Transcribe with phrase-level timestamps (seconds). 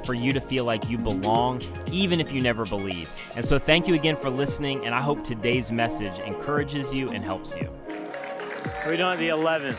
[0.00, 3.08] for you to feel like you belong, even if you never believe.
[3.36, 7.24] And so, thank you again for listening, and I hope today's message encourages you and
[7.24, 7.70] helps you.
[8.86, 9.78] We're doing the 11th.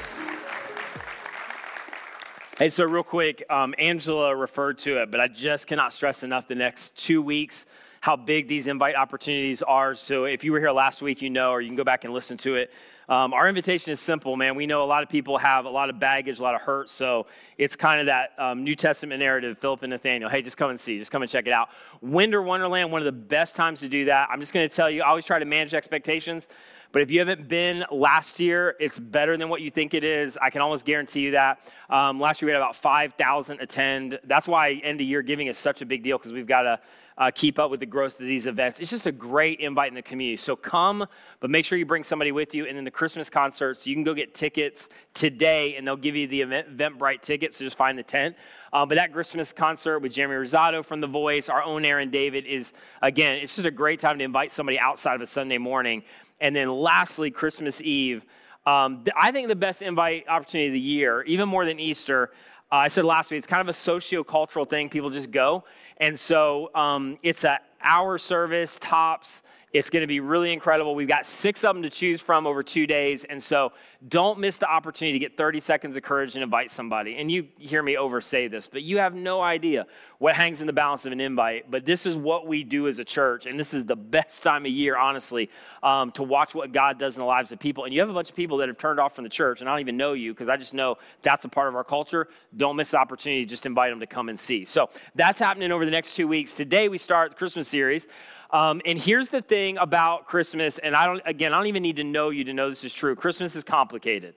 [2.57, 6.47] Hey, so real quick, um, Angela referred to it, but I just cannot stress enough
[6.47, 7.65] the next two weeks
[8.05, 9.95] how big these invite opportunities are.
[9.95, 12.13] So if you were here last week, you know, or you can go back and
[12.13, 12.71] listen to it.
[13.09, 14.53] Um, our invitation is simple, man.
[14.53, 16.91] We know a lot of people have a lot of baggage, a lot of hurt.
[16.91, 17.25] So
[17.57, 20.29] it's kind of that um, New Testament narrative, Philip and Nathaniel.
[20.29, 21.69] Hey, just come and see, just come and check it out.
[21.99, 24.29] Winter Wonderland, one of the best times to do that.
[24.31, 26.47] I'm just going to tell you, I always try to manage expectations.
[26.91, 30.37] But if you haven't been last year, it's better than what you think it is.
[30.41, 31.59] I can almost guarantee you that.
[31.89, 34.19] Um, last year we had about 5,000 attend.
[34.23, 36.79] That's why end of year giving is such a big deal because we've got to
[37.17, 38.79] uh, keep up with the growth of these events.
[38.79, 40.35] It's just a great invite in the community.
[40.37, 41.05] So come,
[41.39, 42.65] but make sure you bring somebody with you.
[42.65, 46.27] And then the Christmas concerts, you can go get tickets today, and they'll give you
[46.27, 47.57] the event, Eventbrite tickets.
[47.57, 48.35] So just find the tent.
[48.73, 52.45] Uh, but that Christmas concert with Jeremy Rosado from The Voice, our own Aaron David,
[52.45, 56.03] is again, it's just a great time to invite somebody outside of a Sunday morning.
[56.41, 58.25] And then lastly, Christmas Eve.
[58.65, 62.31] Um, I think the best invite opportunity of the year, even more than Easter,
[62.71, 64.89] uh, I said last week, it's kind of a socio-cultural thing.
[64.89, 65.63] People just go.
[65.97, 69.43] And so um, it's an hour service, tops.
[69.75, 70.95] It's going to be really incredible.
[70.95, 73.25] We've got six of them to choose from over two days.
[73.25, 73.73] And so
[74.07, 77.17] don't miss the opportunity to get 30 seconds of courage and invite somebody.
[77.17, 79.85] And you hear me oversay this, but you have no idea
[80.19, 81.69] what hangs in the balance of an invite.
[81.69, 83.47] But this is what we do as a church.
[83.47, 85.49] And this is the best time of year, honestly,
[85.83, 87.83] um, to watch what God does in the lives of people.
[87.83, 89.69] And you have a bunch of people that have turned off from the church, and
[89.69, 92.29] I don't even know you because I just know that's a part of our culture.
[92.55, 93.43] Don't miss the opportunity.
[93.43, 94.63] Just invite them to come and see.
[94.63, 96.53] So that's happening over the next two weeks.
[96.53, 98.07] Today, we start the Christmas series.
[98.51, 101.95] Um, and here's the thing about Christmas, and I don't, again, I don't even need
[101.97, 103.15] to know you to know this is true.
[103.15, 104.35] Christmas is complicated.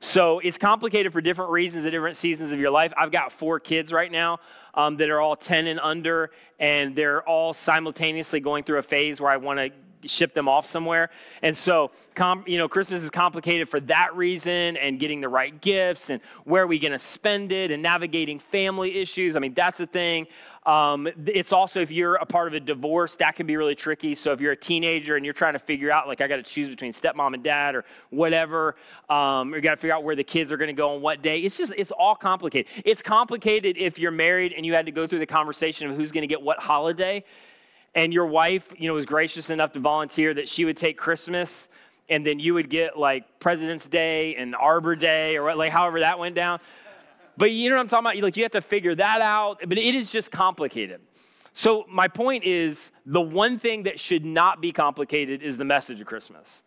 [0.00, 2.92] So it's complicated for different reasons at different seasons of your life.
[2.96, 4.38] I've got four kids right now
[4.74, 6.30] um, that are all 10 and under,
[6.60, 9.70] and they're all simultaneously going through a phase where I want to
[10.04, 11.10] ship them off somewhere.
[11.42, 15.58] And so, com, you know, Christmas is complicated for that reason and getting the right
[15.60, 19.36] gifts and where are we going to spend it and navigating family issues.
[19.36, 20.26] I mean, that's a thing.
[20.66, 24.14] Um, it's also, if you're a part of a divorce, that can be really tricky.
[24.14, 26.42] So if you're a teenager and you're trying to figure out, like, I got to
[26.42, 28.76] choose between stepmom and dad or whatever,
[29.08, 31.22] um, you got to figure out where the kids are going to go on what
[31.22, 32.70] day, it's just, it's all complicated.
[32.84, 36.12] It's complicated if you're married and you had to go through the conversation of who's
[36.12, 37.24] going to get what holiday.
[37.94, 41.68] And your wife, you know, was gracious enough to volunteer that she would take Christmas
[42.08, 46.18] and then you would get like President's Day and Arbor Day or like however that
[46.18, 46.60] went down.
[47.36, 48.22] But you know what I'm talking about?
[48.22, 51.00] Like you have to figure that out, but it is just complicated.
[51.52, 56.00] So my point is the one thing that should not be complicated is the message
[56.00, 56.62] of Christmas.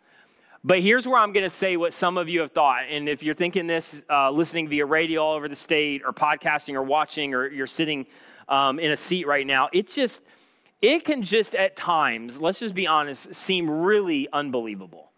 [0.64, 2.84] But here's where I'm going to say what some of you have thought.
[2.90, 6.76] And if you're thinking this, uh, listening via radio all over the state, or podcasting,
[6.76, 8.06] or watching, or you're sitting
[8.48, 10.22] um, in a seat right now, it just,
[10.82, 15.12] it can just at times, let's just be honest, seem really unbelievable.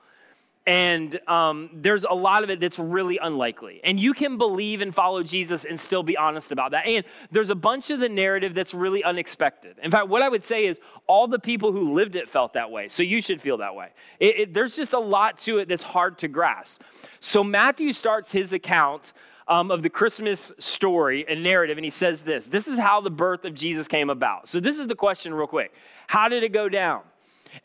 [0.65, 3.81] And um, there's a lot of it that's really unlikely.
[3.83, 6.85] And you can believe and follow Jesus and still be honest about that.
[6.85, 9.75] And there's a bunch of the narrative that's really unexpected.
[9.83, 12.71] In fact, what I would say is all the people who lived it felt that
[12.71, 12.87] way.
[12.87, 13.89] So you should feel that way.
[14.21, 16.81] It, it, there's just a lot to it that's hard to grasp.
[17.19, 19.11] So Matthew starts his account
[19.47, 23.11] um, of the Christmas story and narrative, and he says this This is how the
[23.11, 24.47] birth of Jesus came about.
[24.47, 25.73] So this is the question, real quick
[26.07, 27.01] How did it go down?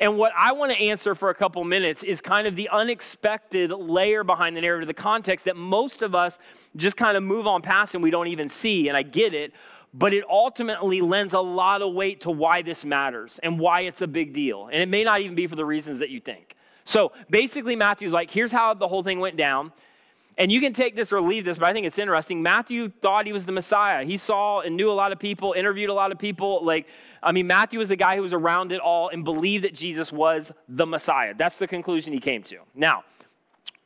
[0.01, 3.71] And what I want to answer for a couple minutes is kind of the unexpected
[3.71, 6.39] layer behind the narrative, the context that most of us
[6.77, 8.89] just kind of move on past and we don't even see.
[8.89, 9.53] And I get it,
[9.95, 14.03] but it ultimately lends a lot of weight to why this matters and why it's
[14.03, 14.67] a big deal.
[14.67, 16.55] And it may not even be for the reasons that you think.
[16.85, 19.73] So basically, Matthew's like, here's how the whole thing went down.
[20.39, 22.43] And you can take this or leave this, but I think it's interesting.
[22.43, 24.05] Matthew thought he was the Messiah.
[24.05, 26.65] He saw and knew a lot of people, interviewed a lot of people.
[26.65, 26.87] Like,
[27.21, 30.13] I mean, Matthew was a guy who was around it all and believed that Jesus
[30.13, 31.35] was the Messiah.
[31.37, 32.59] That's the conclusion he came to.
[32.73, 33.03] Now,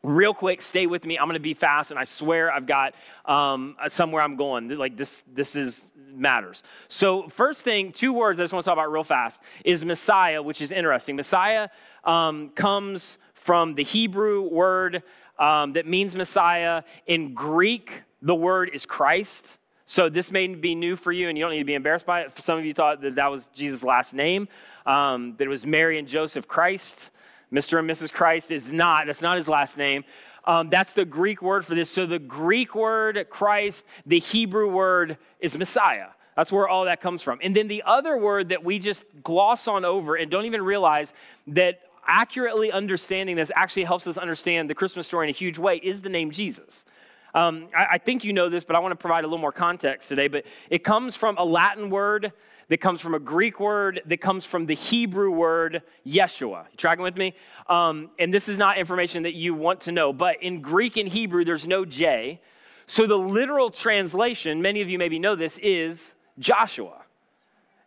[0.03, 2.93] real quick stay with me i'm going to be fast and i swear i've got
[3.25, 8.43] um, somewhere i'm going like this this is matters so first thing two words i
[8.43, 11.69] just want to talk about real fast is messiah which is interesting messiah
[12.03, 15.05] um, comes from the hebrew word
[15.39, 16.83] um, that means Messiah.
[17.07, 19.59] In Greek, the word is Christ.
[19.87, 22.23] So this may be new for you, and you don't need to be embarrassed by
[22.23, 22.39] it.
[22.39, 24.49] Some of you thought that that was Jesus' last name,
[24.87, 27.11] um, that it was Mary and Joseph Christ.
[27.53, 27.79] Mr.
[27.79, 28.11] and Mrs.
[28.11, 30.05] Christ is not, that's not his last name.
[30.45, 31.91] Um, that's the Greek word for this.
[31.91, 36.09] So the Greek word Christ, the Hebrew word is Messiah.
[36.37, 37.39] That's where all that comes from.
[37.43, 41.13] And then the other word that we just gloss on over and don't even realize
[41.49, 45.77] that accurately understanding this actually helps us understand the Christmas story in a huge way
[45.77, 46.85] is the name Jesus.
[47.35, 49.53] Um, I, I, think you know this, but I want to provide a little more
[49.53, 50.29] context today.
[50.29, 52.33] But it comes from a Latin word
[52.69, 56.65] that comes from a Greek word that comes from the Hebrew word Yeshua.
[56.71, 57.35] You tracking with me?
[57.69, 61.09] Um, and this is not information that you want to know, but in Greek and
[61.09, 62.41] Hebrew, there's no J.
[62.87, 67.02] So the literal translation, many of you maybe know this, is Joshua.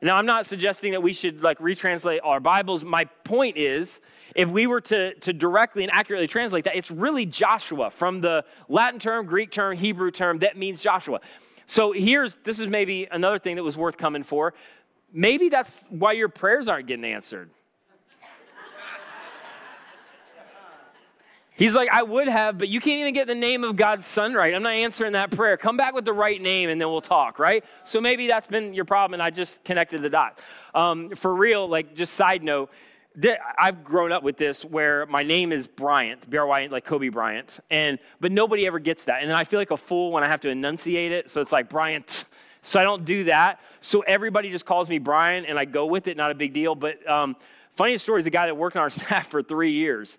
[0.06, 2.84] Now, I'm not suggesting that we should like retranslate our Bibles.
[2.84, 4.02] My point is,
[4.36, 8.46] if we were to, to directly and accurately translate that, it's really Joshua from the
[8.70, 11.22] Latin term, Greek term, Hebrew term that means Joshua.
[11.66, 14.54] So here's this is maybe another thing that was worth coming for.
[15.12, 17.50] Maybe that's why your prayers aren't getting answered.
[21.56, 24.34] He's like, I would have, but you can't even get the name of God's son
[24.34, 24.54] right.
[24.54, 25.56] I'm not answering that prayer.
[25.56, 27.64] Come back with the right name and then we'll talk, right?
[27.86, 30.42] So maybe that's been your problem and I just connected the dots.
[30.74, 32.70] Um, for real, like, just side note,
[33.58, 37.10] I've grown up with this where my name is Bryant, B R Y, like Kobe
[37.10, 40.28] Bryant, and but nobody ever gets that, and I feel like a fool when I
[40.28, 41.30] have to enunciate it.
[41.30, 42.26] So it's like Bryant.
[42.62, 43.62] So I don't do that.
[43.80, 46.18] So everybody just calls me Brian, and I go with it.
[46.18, 46.76] Not a big deal.
[46.76, 47.36] But um,
[47.76, 50.18] funniest story is the guy that worked on our staff for three years,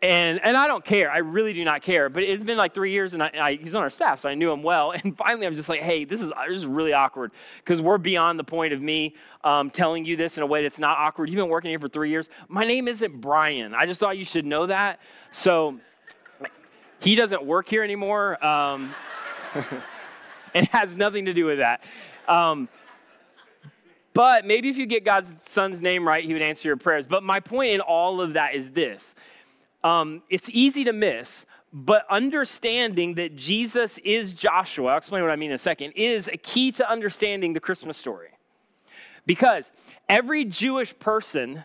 [0.00, 1.10] and, and I don't care.
[1.10, 2.08] I really do not care.
[2.08, 4.34] But it's been like three years, and I, I, he's on our staff, so I
[4.34, 4.92] knew him well.
[5.04, 7.32] And finally, I'm just like, hey, this is, this is really awkward
[7.64, 10.78] because we're beyond the point of me um, telling you this in a way that's
[10.78, 11.28] not awkward.
[11.28, 12.30] You've been working here for three years.
[12.48, 13.74] My name isn't Brian.
[13.74, 15.00] I just thought you should know that.
[15.32, 15.78] So
[17.00, 18.44] he doesn't work here anymore.
[18.44, 18.94] Um,
[20.54, 21.82] it has nothing to do with that.
[22.28, 22.68] Um,
[24.14, 27.06] but maybe if you get God's son's name right, he would answer your prayers.
[27.06, 29.14] But my point in all of that is this
[29.84, 35.36] um, it's easy to miss, but understanding that Jesus is Joshua, I'll explain what I
[35.36, 38.30] mean in a second, is a key to understanding the Christmas story.
[39.26, 39.70] Because
[40.08, 41.64] every Jewish person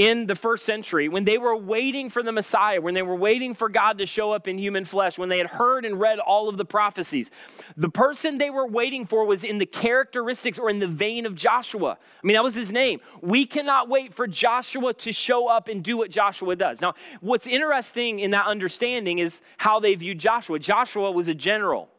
[0.00, 3.52] in the first century, when they were waiting for the Messiah, when they were waiting
[3.52, 6.48] for God to show up in human flesh, when they had heard and read all
[6.48, 7.30] of the prophecies,
[7.76, 11.34] the person they were waiting for was in the characteristics or in the vein of
[11.34, 11.98] Joshua.
[12.00, 13.00] I mean, that was his name.
[13.20, 16.80] We cannot wait for Joshua to show up and do what Joshua does.
[16.80, 20.58] Now, what's interesting in that understanding is how they viewed Joshua.
[20.58, 21.90] Joshua was a general,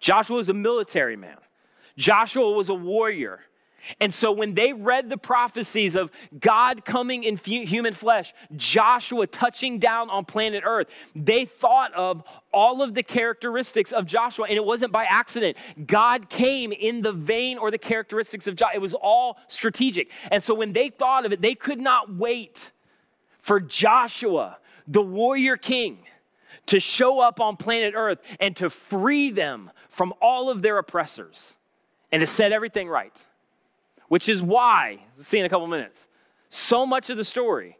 [0.00, 1.38] Joshua was a military man,
[1.96, 3.40] Joshua was a warrior.
[4.00, 9.78] And so when they read the prophecies of God coming in human flesh, Joshua touching
[9.78, 12.22] down on planet Earth, they thought of
[12.52, 14.46] all of the characteristics of Joshua.
[14.48, 15.56] And it wasn't by accident.
[15.86, 18.76] God came in the vein or the characteristics of Joshua.
[18.76, 20.10] It was all strategic.
[20.30, 22.72] And so when they thought of it, they could not wait
[23.40, 24.58] for Joshua,
[24.88, 25.98] the warrior king,
[26.66, 31.54] to show up on planet Earth and to free them from all of their oppressors
[32.10, 33.24] and to set everything right
[34.08, 36.08] which is why, see in a couple minutes,
[36.50, 37.78] so much of the story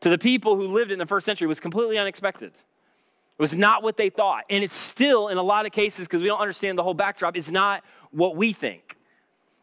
[0.00, 2.52] to the people who lived in the first century was completely unexpected.
[2.52, 4.44] It was not what they thought.
[4.50, 7.36] And it's still, in a lot of cases, because we don't understand the whole backdrop,
[7.36, 8.96] is not what we think.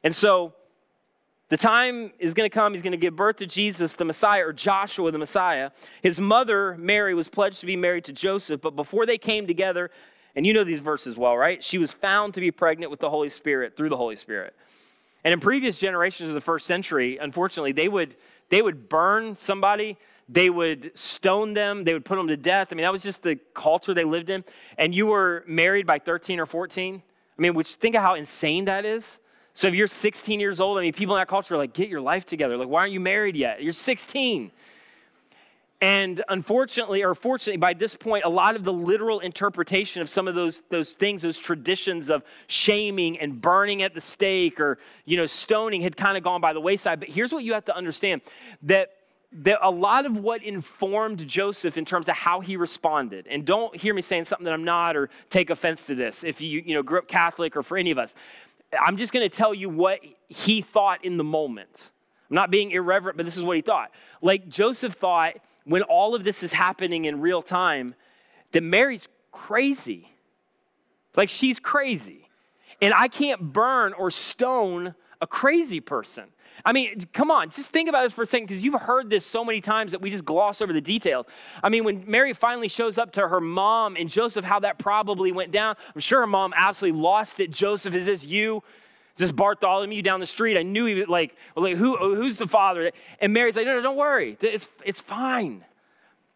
[0.04, 0.54] And so
[1.50, 4.46] the time is going to come, he's going to give birth to Jesus, the Messiah,
[4.46, 5.72] or Joshua, the Messiah.
[6.02, 9.92] His mother, Mary, was pledged to be married to Joseph, but before they came together,
[10.36, 11.64] and you know these verses well, right?
[11.64, 14.56] She was found to be pregnant with the Holy Spirit through the Holy Spirit.
[15.28, 18.16] And in previous generations of the first century, unfortunately, they would,
[18.48, 19.98] they would burn somebody,
[20.30, 22.70] they would stone them, they would put them to death.
[22.72, 24.46] I mean, that was just the culture they lived in.
[24.78, 27.04] And you were married by 13 or 14.
[27.38, 29.20] I mean, which think of how insane that is.
[29.54, 31.90] So if you're 16 years old, I mean, people in that culture are like, get
[31.90, 32.56] your life together.
[32.56, 33.62] Like, why aren't you married yet?
[33.62, 34.50] You're 16.
[35.80, 40.28] And unfortunately, or fortunately, by this point, a lot of the literal interpretation of some
[40.28, 45.18] of those, those things, those traditions of shaming and burning at the stake or, you
[45.18, 47.00] know, stoning had kind of gone by the wayside.
[47.00, 48.22] But here's what you have to understand
[48.64, 48.90] that,
[49.32, 53.76] that a lot of what informed Joseph in terms of how he responded, and don't
[53.76, 56.74] hear me saying something that I'm not or take offense to this if you, you
[56.74, 58.16] know, grew up Catholic or for any of us.
[58.82, 61.92] I'm just going to tell you what he thought in the moment.
[62.30, 63.92] I'm not being irreverent, but this is what he thought.
[64.22, 67.96] Like Joseph thought, when all of this is happening in real time
[68.54, 70.12] that Mary's crazy.
[71.16, 72.30] Like she's crazy.
[72.82, 76.26] And I can't burn or stone a crazy person.
[76.66, 79.26] I mean, come on, just think about this for a second because you've heard this
[79.26, 81.26] so many times that we just gloss over the details.
[81.62, 85.32] I mean, when Mary finally shows up to her mom and Joseph, how that probably
[85.32, 87.52] went down, I'm sure her mom absolutely lost it.
[87.52, 88.64] Joseph, is this you?
[89.18, 90.60] Is this Bartholomew down the street?
[90.60, 92.92] I knew he was like, like who, who's the father?
[93.20, 94.38] And Mary's like, no, no, don't worry.
[94.40, 95.66] It's, it's fine.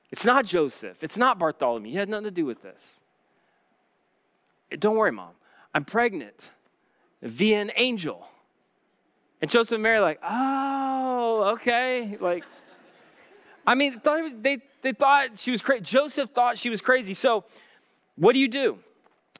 [0.10, 1.04] It's not Joseph.
[1.04, 1.92] It's not Bartholomew.
[1.92, 3.00] He had nothing to do with this.
[4.72, 5.34] Eh, don't worry, mom.
[5.76, 6.50] I'm pregnant
[7.22, 8.28] via an angel.
[9.44, 12.18] And Joseph and Mary like, oh, okay.
[12.20, 12.46] Like,
[13.68, 14.02] I mean,
[14.42, 15.84] they, they thought she was crazy.
[15.84, 17.14] Joseph thought she was crazy.
[17.14, 17.46] So,
[18.16, 18.80] what do you do?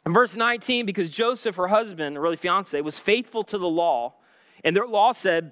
[0.06, 4.16] In verse 19, because Joseph, her husband, really fiance, was faithful to the law,
[4.64, 5.52] and their law said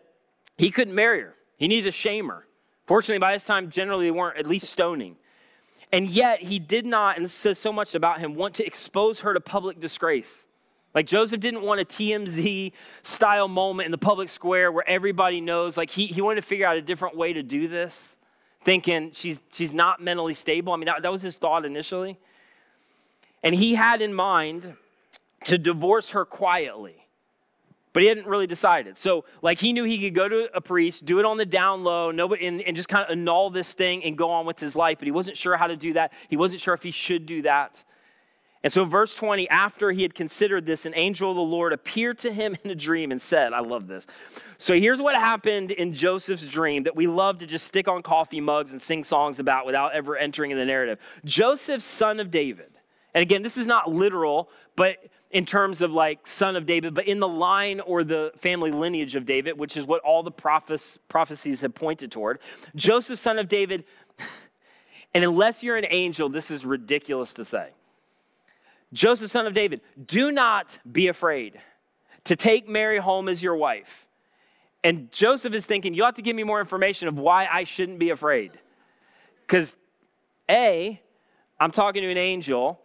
[0.58, 1.36] he couldn't marry her.
[1.58, 2.48] He needed to shame her.
[2.88, 5.18] Fortunately, by this time, generally they weren't at least stoning.
[5.91, 9.20] And yet, he did not, and this says so much about him, want to expose
[9.22, 10.46] her to public disgrace.
[10.94, 12.72] Like Joseph didn't want a TMZ
[13.03, 15.77] style moment in the public square where everybody knows.
[15.77, 18.18] Like he, he wanted to figure out a different way to do this,
[18.63, 20.74] thinking she's, she's not mentally stable.
[20.74, 22.18] I mean, that, that was his thought initially.
[23.43, 24.75] And he had in mind
[25.46, 26.96] to divorce her quietly,
[27.93, 28.98] but he hadn't really decided.
[28.98, 31.84] So, like, he knew he could go to a priest, do it on the down
[31.84, 34.75] low, nobody, and, and just kind of annul this thing and go on with his
[34.75, 36.12] life, but he wasn't sure how to do that.
[36.27, 37.84] He wasn't sure if he should do that.
[38.62, 42.17] And so, verse 20, after he had considered this, an angel of the Lord appeared
[42.19, 44.05] to him in a dream and said, I love this.
[44.58, 48.41] So, here's what happened in Joseph's dream that we love to just stick on coffee
[48.41, 51.00] mugs and sing songs about without ever entering in the narrative.
[51.24, 52.78] Joseph, son of David.
[53.13, 54.98] And again, this is not literal, but
[55.32, 59.16] in terms of like son of David, but in the line or the family lineage
[59.16, 62.39] of David, which is what all the prophecies have pointed toward.
[62.75, 63.84] Joseph, son of David,
[65.13, 67.70] and unless you're an angel, this is ridiculous to say.
[68.92, 71.60] Joseph, son of David, do not be afraid
[72.24, 74.08] to take Mary home as your wife.
[74.84, 78.00] And Joseph is thinking, you ought to give me more information of why I shouldn't
[78.00, 78.51] be afraid.
[79.46, 79.75] Because
[80.50, 81.01] A,
[81.60, 82.80] I'm talking to an angel.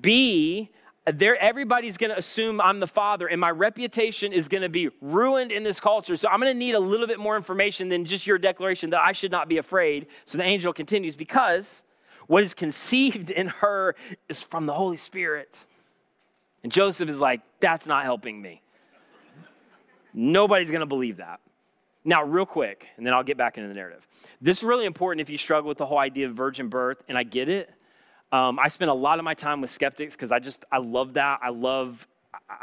[0.00, 0.70] B,
[1.06, 4.90] there everybody's going to assume I'm the father and my reputation is going to be
[5.00, 6.16] ruined in this culture.
[6.16, 9.02] So I'm going to need a little bit more information than just your declaration that
[9.02, 10.06] I should not be afraid.
[10.24, 11.84] So the angel continues because
[12.26, 13.96] what is conceived in her
[14.28, 15.64] is from the Holy Spirit.
[16.62, 18.62] And Joseph is like, that's not helping me.
[20.12, 21.40] Nobody's going to believe that.
[22.04, 24.06] Now, real quick, and then I'll get back into the narrative.
[24.40, 27.16] This is really important if you struggle with the whole idea of virgin birth, and
[27.16, 27.70] I get it.
[28.32, 31.14] Um, I spend a lot of my time with skeptics because I just, I love
[31.14, 31.40] that.
[31.42, 32.06] I love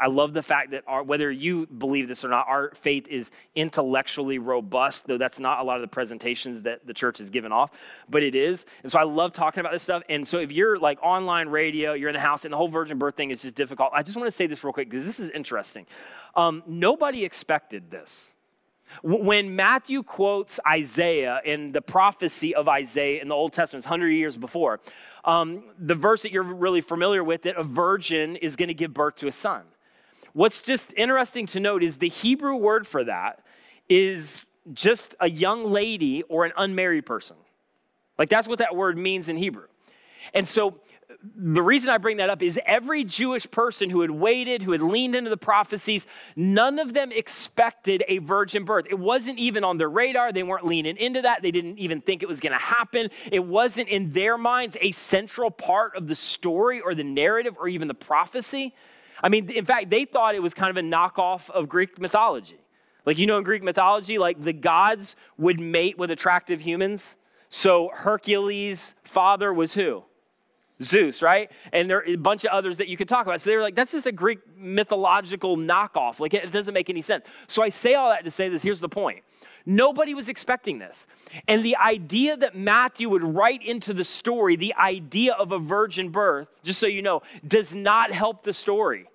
[0.00, 3.30] I love the fact that our, whether you believe this or not, our faith is
[3.54, 7.52] intellectually robust, though that's not a lot of the presentations that the church has given
[7.52, 7.70] off,
[8.08, 8.66] but it is.
[8.82, 10.02] And so I love talking about this stuff.
[10.08, 12.98] And so if you're like online radio, you're in the house, and the whole virgin
[12.98, 15.20] birth thing is just difficult, I just want to say this real quick because this
[15.20, 15.86] is interesting.
[16.36, 18.30] Um, nobody expected this.
[19.02, 24.36] When Matthew quotes Isaiah in the prophecy of Isaiah in the Old Testament, 100 years
[24.36, 24.80] before,
[25.28, 28.94] um, the verse that you're really familiar with, that a virgin is going to give
[28.94, 29.62] birth to a son.
[30.32, 33.44] What's just interesting to note is the Hebrew word for that
[33.90, 37.36] is just a young lady or an unmarried person.
[38.16, 39.66] Like that's what that word means in Hebrew.
[40.32, 40.80] And so
[41.36, 44.82] the reason I bring that up is every Jewish person who had waited, who had
[44.82, 46.06] leaned into the prophecies,
[46.36, 48.86] none of them expected a virgin birth.
[48.88, 50.32] It wasn't even on their radar.
[50.32, 51.42] They weren't leaning into that.
[51.42, 53.10] They didn't even think it was going to happen.
[53.32, 57.66] It wasn't in their minds a central part of the story or the narrative or
[57.66, 58.72] even the prophecy.
[59.20, 62.60] I mean, in fact, they thought it was kind of a knockoff of Greek mythology.
[63.04, 67.16] Like, you know, in Greek mythology, like the gods would mate with attractive humans.
[67.50, 70.04] So Hercules' father was who?
[70.82, 71.50] Zeus, right?
[71.72, 73.40] And there are a bunch of others that you could talk about.
[73.40, 76.20] So they were like, that's just a Greek mythological knockoff.
[76.20, 77.24] Like, it doesn't make any sense.
[77.48, 79.22] So I say all that to say this here's the point.
[79.66, 81.06] Nobody was expecting this.
[81.46, 86.10] And the idea that Matthew would write into the story the idea of a virgin
[86.10, 89.08] birth, just so you know, does not help the story.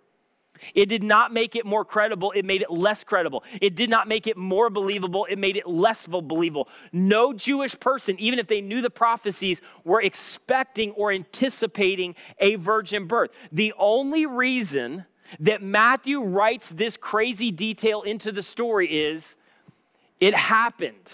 [0.73, 3.43] It did not make it more credible, it made it less credible.
[3.61, 6.67] It did not make it more believable, it made it less believable.
[6.91, 13.07] No Jewish person, even if they knew the prophecies, were expecting or anticipating a virgin
[13.07, 13.31] birth.
[13.51, 15.05] The only reason
[15.39, 19.35] that Matthew writes this crazy detail into the story is
[20.19, 21.11] it happened.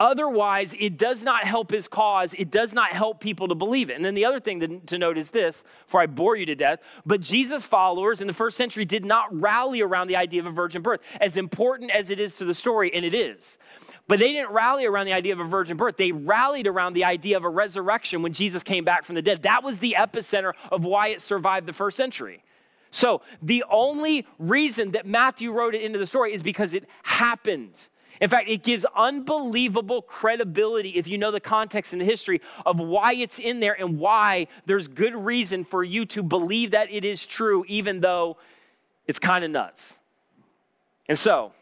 [0.00, 2.32] Otherwise, it does not help his cause.
[2.34, 3.96] It does not help people to believe it.
[3.96, 6.78] And then the other thing to, note is this, for I bore you to death,
[7.04, 10.52] but Jesus' followers in the first century did not rally around the idea of a
[10.52, 13.58] virgin birth, as important as it is to the story, and it is.
[14.06, 15.96] But they didn't rally around the idea of a virgin birth.
[15.96, 19.42] They rallied around the idea of a resurrection when Jesus came back from the dead.
[19.42, 22.44] That was the epicenter of why it survived the first century.
[22.90, 27.74] So the only reason that Matthew wrote it into the story is because it happened.
[28.20, 32.80] In fact, it gives unbelievable credibility if you know the context and the history of
[32.80, 37.04] why it's in there and why there's good reason for you to believe that it
[37.04, 38.36] is true, even though
[39.06, 39.94] it's kind of nuts.
[41.08, 41.52] And so,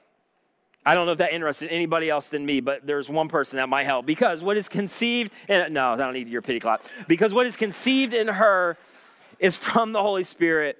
[0.84, 3.68] I don't know if that interested anybody else than me, but there's one person that
[3.68, 4.06] might help.
[4.06, 6.84] Because what is conceived, in, no, I don't need your pity clap.
[7.08, 8.78] Because what is conceived in her
[9.38, 10.78] is from the Holy Spirit.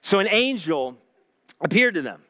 [0.00, 0.96] So an angel
[1.60, 2.22] appeared to them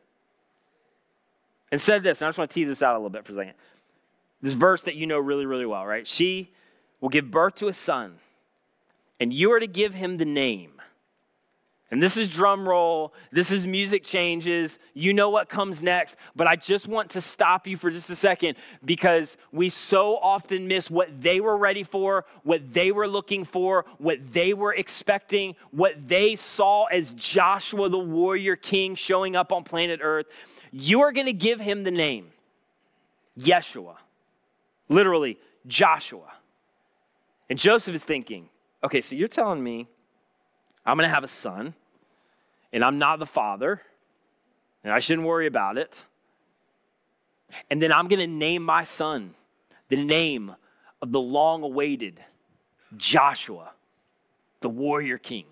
[1.72, 3.32] and said this, and I just want to tease this out a little bit for
[3.32, 3.54] a second.
[4.42, 6.06] This verse that you know really, really well, right?
[6.06, 6.50] She
[7.00, 8.18] will give birth to a son,
[9.18, 10.71] and you are to give him the name.
[11.92, 14.78] And this is drum roll, this is music changes.
[14.94, 18.16] You know what comes next, but I just want to stop you for just a
[18.16, 23.44] second because we so often miss what they were ready for, what they were looking
[23.44, 29.52] for, what they were expecting, what they saw as Joshua the warrior king showing up
[29.52, 30.28] on planet Earth.
[30.70, 32.30] You are going to give him the name
[33.38, 33.96] Yeshua,
[34.88, 36.32] literally, Joshua.
[37.50, 38.48] And Joseph is thinking,
[38.82, 39.88] okay, so you're telling me
[40.86, 41.74] I'm going to have a son,
[42.72, 43.82] and I'm not the father,
[44.84, 46.04] and I shouldn't worry about it.
[47.70, 49.34] And then I'm going to name my son
[49.88, 50.54] the name
[51.02, 52.18] of the long awaited
[52.96, 53.72] Joshua,
[54.60, 55.44] the warrior king.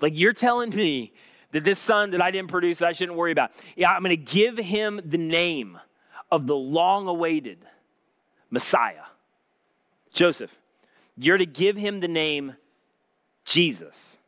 [0.00, 1.12] Like you're telling me
[1.52, 3.52] that this son that I didn't produce that I shouldn't worry about.
[3.76, 5.78] Yeah, I'm going to give him the name
[6.30, 7.58] of the long awaited
[8.50, 9.04] Messiah.
[10.12, 10.54] Joseph,
[11.16, 12.56] you're to give him the name
[13.44, 14.18] Jesus.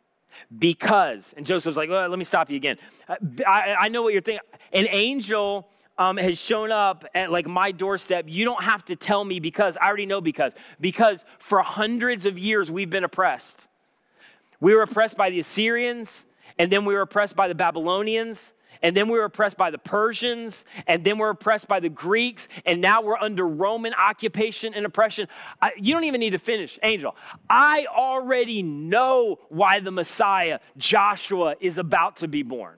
[0.58, 2.76] Because, and Joseph's like, well, let me stop you again.
[3.08, 4.46] Uh, I, I know what you're thinking.
[4.72, 8.26] An angel um, has shown up at like my doorstep.
[8.28, 10.52] You don't have to tell me because I already know because.
[10.80, 13.68] Because for hundreds of years we've been oppressed.
[14.60, 16.24] We were oppressed by the Assyrians,
[16.58, 19.78] and then we were oppressed by the Babylonians, and then we were oppressed by the
[19.78, 24.86] Persians, and then we're oppressed by the Greeks, and now we're under Roman occupation and
[24.86, 25.28] oppression.
[25.60, 27.16] I, you don't even need to finish, Angel.
[27.48, 32.76] I already know why the Messiah, Joshua, is about to be born.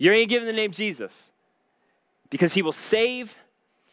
[0.00, 1.30] To give him the name Jesus
[2.30, 3.36] because he will save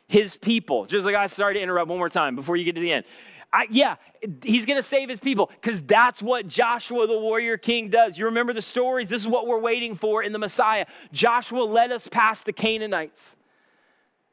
[0.07, 0.85] his people.
[0.85, 3.05] Just like I started to interrupt one more time before you get to the end.
[3.53, 3.95] I, yeah,
[4.43, 8.17] he's going to save his people because that's what Joshua the warrior king does.
[8.17, 9.07] You remember the stories?
[9.09, 10.85] This is what we're waiting for in the Messiah.
[11.13, 13.35] Joshua led us past the Canaanites.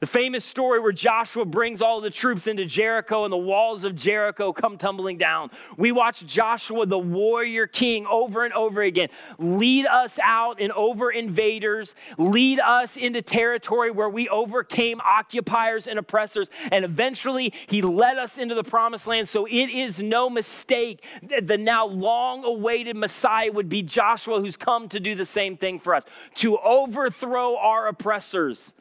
[0.04, 3.96] The famous story where Joshua brings all the troops into Jericho and the walls of
[3.96, 5.50] Jericho come tumbling down.
[5.78, 11.10] We watch Joshua, the warrior king, over and over again lead us out and over
[11.10, 18.18] invaders, lead us into territory where we overcame occupiers and oppressors, and eventually he led
[18.18, 19.26] us into the promised land.
[19.26, 24.58] So it is no mistake that the now long awaited Messiah would be Joshua, who's
[24.58, 28.74] come to do the same thing for us to overthrow our oppressors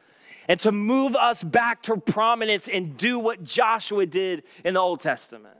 [0.48, 5.00] and to move us back to prominence and do what Joshua did in the Old
[5.00, 5.56] Testament.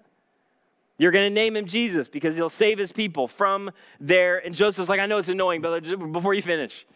[0.99, 4.39] You're going to name him Jesus because he'll save his people from there.
[4.39, 6.87] And Joseph's like, I know it's annoying, but before you finish,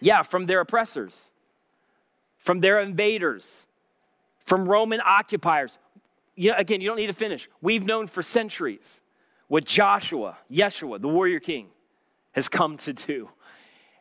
[0.00, 1.30] yeah, from their oppressors,
[2.38, 3.66] from their invaders,
[4.44, 5.78] from Roman occupiers.
[6.36, 7.48] You know, again, you don't need to finish.
[7.62, 9.00] We've known for centuries
[9.48, 11.68] what Joshua, Yeshua, the warrior king,
[12.32, 13.28] has come to do.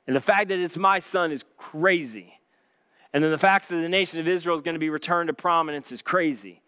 [0.06, 2.39] And the fact that it's my son is crazy.
[3.14, 5.34] And then the fact that the nation of Israel is going to be returned to
[5.34, 6.62] prominence is crazy.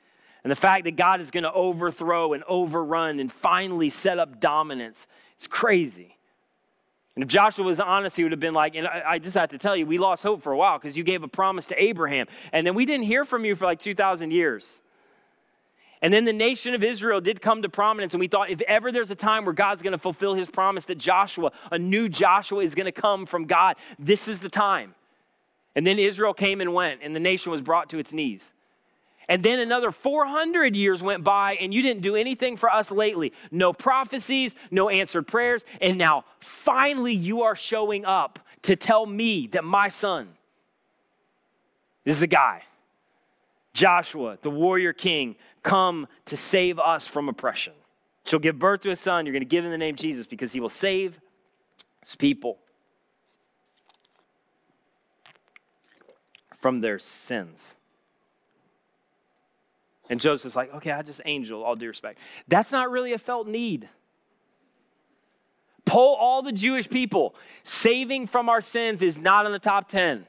[0.43, 4.39] And the fact that God is going to overthrow and overrun and finally set up
[4.39, 6.17] dominance, it's crazy.
[7.15, 9.57] And if Joshua was honest, he would have been like, and I, just have to
[9.57, 12.27] tell you, we lost hope for a while because you gave a promise to Abraham.
[12.53, 14.79] And then we didn't hear from you for like 2,000 years.
[16.01, 18.91] And then the nation of Israel did come to prominence, and we thought if ever
[18.91, 22.63] there's a time where God's going to fulfill his promise that Joshua, a new Joshua,
[22.63, 24.95] is going to come from God, this is the time.
[25.75, 28.53] And then Israel came and went, and the nation was brought to its knees.
[29.29, 33.31] And then another 400 years went by, and you didn't do anything for us lately.
[33.49, 35.63] No prophecies, no answered prayers.
[35.79, 40.27] And now, finally, you are showing up to tell me that my son
[42.03, 42.63] is the guy.
[43.73, 47.73] Joshua, the warrior king, come to save us from oppression.
[48.25, 49.25] She'll give birth to a son.
[49.25, 51.19] You're going to give him the name Jesus because he will save
[52.03, 52.57] his people.
[56.61, 57.75] From their sins.
[60.09, 62.19] And Joseph's like, okay, I just angel, all due respect.
[62.47, 63.89] That's not really a felt need.
[65.85, 67.35] Pull all the Jewish people.
[67.63, 70.25] Saving from our sins is not in the top 10.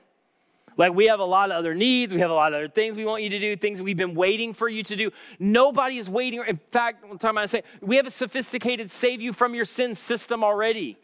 [0.77, 2.97] Like we have a lot of other needs, we have a lot of other things
[2.97, 5.11] we want you to do, things we've been waiting for you to do.
[5.39, 6.43] Nobody is waiting.
[6.49, 9.95] In fact, one time I say, we have a sophisticated save you from your sin
[9.95, 10.99] system already.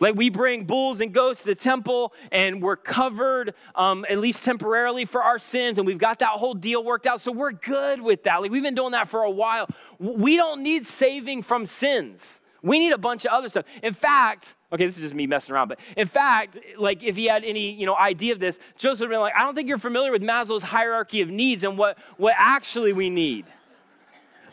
[0.00, 4.44] Like we bring bulls and goats to the temple and we're covered, um, at least
[4.44, 7.20] temporarily, for our sins, and we've got that whole deal worked out.
[7.20, 8.42] So we're good with that.
[8.42, 9.68] Like we've been doing that for a while.
[9.98, 12.40] We don't need saving from sins.
[12.62, 13.64] We need a bunch of other stuff.
[13.82, 17.26] In fact, okay, this is just me messing around, but in fact, like if he
[17.26, 19.68] had any, you know, idea of this, Joseph would have been like, I don't think
[19.68, 23.46] you're familiar with Maslow's hierarchy of needs and what, what actually we need.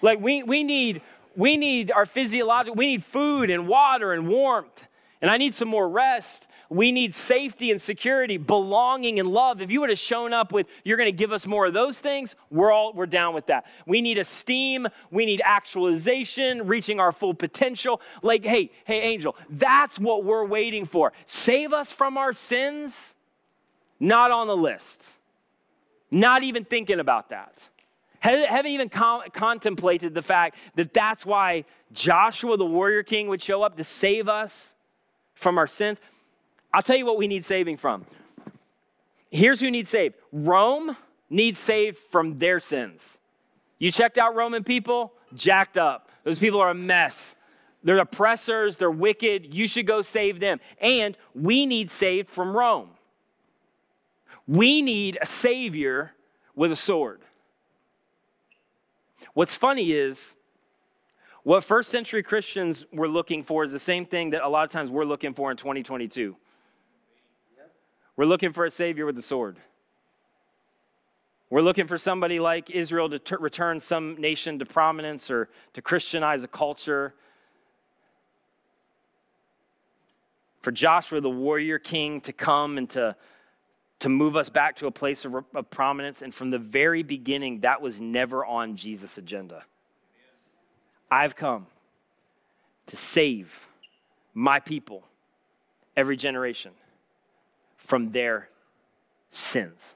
[0.02, 1.02] Like we, we need,
[1.36, 4.88] we need our physiological, we need food and water and warmth.
[5.22, 6.48] And I need some more rest.
[6.70, 9.62] We need safety and security, belonging and love.
[9.62, 12.00] If you would have shown up with, you're going to give us more of those
[12.00, 13.66] things, we're all, we're down with that.
[13.86, 14.88] We need esteem.
[15.12, 18.02] We need actualization, reaching our full potential.
[18.22, 21.12] Like, hey, hey, angel, that's what we're waiting for.
[21.26, 23.14] Save us from our sins,
[24.00, 25.10] not on the list.
[26.12, 27.70] Not even thinking about that.
[28.20, 33.78] Haven't even contemplated the fact that that's why Joshua, the warrior king, would show up
[33.78, 34.76] to save us
[35.40, 36.00] from our sins.
[36.74, 38.06] I'll tell you what we need saving from.
[39.32, 40.96] Here's who needs saved Rome
[41.30, 43.20] needs saved from their sins.
[43.78, 45.14] You checked out Roman people?
[45.34, 46.10] Jacked up.
[46.24, 47.36] Those people are a mess.
[47.84, 49.54] They're oppressors, they're wicked.
[49.54, 50.60] You should go save them.
[50.82, 52.90] And we need saved from Rome.
[54.48, 56.12] We need a savior
[56.56, 57.22] with a sword.
[59.34, 60.36] What's funny is
[61.44, 64.72] what first century Christians were looking for is the same thing that a lot of
[64.72, 66.36] times we're looking for in 2022.
[68.16, 69.58] We're looking for a savior with a sword.
[71.50, 75.82] We're looking for somebody like Israel to t- return some nation to prominence or to
[75.82, 77.14] Christianize a culture.
[80.62, 83.16] For Joshua, the warrior king, to come and to,
[84.00, 86.22] to move us back to a place of, of prominence.
[86.22, 89.64] And from the very beginning, that was never on Jesus' agenda.
[91.12, 91.68] I've come
[92.88, 93.68] to save
[94.34, 95.04] my people,
[95.98, 96.72] every generation,
[97.78, 98.50] from their
[99.32, 99.96] sins.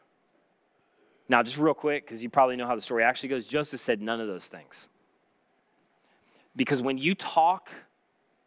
[1.29, 4.01] Now, just real quick, because you probably know how the story actually goes, Joseph said
[4.01, 4.89] none of those things.
[6.55, 7.69] Because when you talk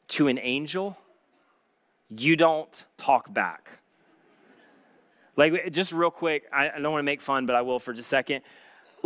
[0.08, 0.96] to an angel,
[2.10, 3.70] you don't talk back.
[5.36, 8.06] Like, just real quick, I, don't want to make fun, but I will for just
[8.06, 8.42] a second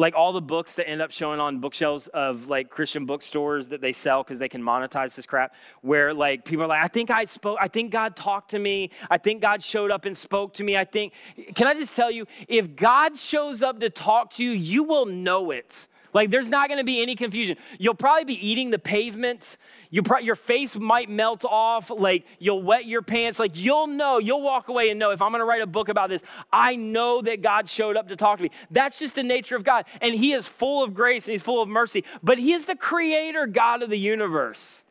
[0.01, 3.81] like all the books that end up showing on bookshelves of like Christian bookstores that
[3.81, 7.11] they sell because they can monetize this crap, where like people are like, I think
[7.11, 10.55] I spoke, I think God talked to me, I think God showed up and spoke
[10.55, 10.77] to me.
[10.77, 11.13] I think,
[11.55, 15.07] can I just tell you, if God shows up to talk to you, you will
[15.07, 15.87] know it.
[16.13, 17.57] Like, there's not to be any confusion.
[17.79, 19.57] You'll probably be eating the pavement.
[19.91, 21.91] You pro- your face might melt off.
[21.91, 23.39] Like, you'll wet your pants.
[23.39, 26.11] Like, you'll know, you'll walk away and know if I'm to write a book about
[26.11, 28.51] this, I know that God showed up to talk to me.
[28.71, 29.85] That's just the nature of God.
[30.01, 32.77] And He is full of grace and He's full of mercy, but He is the
[32.77, 34.83] creator God of the universe.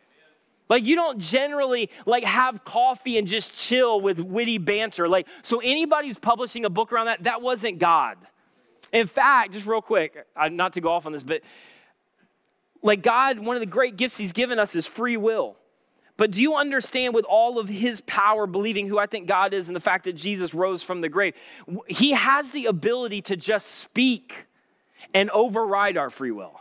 [0.70, 5.10] Like you don't generally like have coffee and just chill with witty banter.
[5.10, 8.18] Like so anybody who's publishing a book around that that wasn't God.
[8.92, 11.42] In fact, just real quick, not to go off on this, but
[12.82, 15.58] like God, one of the great gifts He's given us is free will.
[16.20, 19.70] But do you understand with all of his power, believing who I think God is
[19.70, 21.34] and the fact that Jesus rose from the grave,
[21.88, 24.46] he has the ability to just speak
[25.14, 26.60] and override our free will.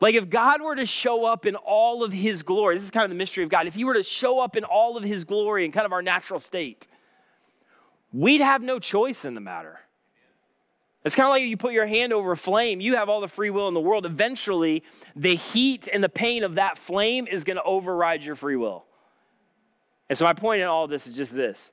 [0.00, 3.04] Like if God were to show up in all of his glory, this is kind
[3.04, 3.66] of the mystery of God.
[3.66, 6.00] If he were to show up in all of his glory and kind of our
[6.00, 6.88] natural state,
[8.10, 9.80] we'd have no choice in the matter.
[11.04, 13.28] It's kind of like you put your hand over a flame, you have all the
[13.28, 14.04] free will in the world.
[14.04, 14.82] Eventually,
[15.16, 18.84] the heat and the pain of that flame is going to override your free will.
[20.08, 21.72] And so, my point in all this is just this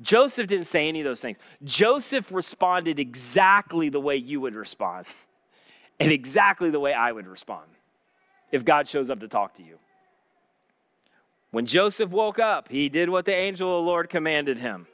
[0.00, 1.38] Joseph didn't say any of those things.
[1.62, 5.06] Joseph responded exactly the way you would respond,
[6.00, 7.66] and exactly the way I would respond
[8.50, 9.78] if God shows up to talk to you.
[11.52, 14.88] When Joseph woke up, he did what the angel of the Lord commanded him.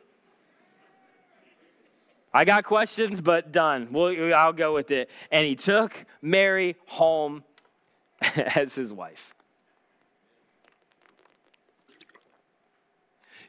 [2.34, 3.94] I got questions, but done.
[4.34, 5.10] I'll go with it.
[5.30, 7.44] And he took Mary home
[8.56, 9.34] as his wife.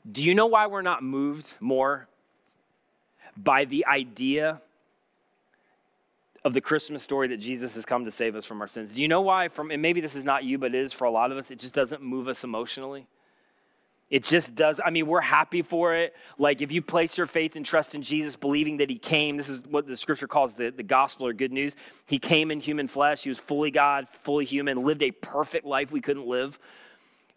[0.09, 2.07] Do you know why we're not moved more
[3.37, 4.61] by the idea
[6.43, 8.93] of the Christmas story that Jesus has come to save us from our sins?
[8.93, 9.47] Do you know why?
[9.47, 11.51] From and maybe this is not you, but it is for a lot of us.
[11.51, 13.07] It just doesn't move us emotionally.
[14.09, 14.79] It just does.
[14.83, 16.13] I mean, we're happy for it.
[16.37, 19.49] Like, if you place your faith and trust in Jesus, believing that He came, this
[19.49, 21.75] is what the scripture calls the, the gospel or good news.
[22.05, 23.23] He came in human flesh.
[23.23, 26.59] He was fully God, fully human, lived a perfect life we couldn't live.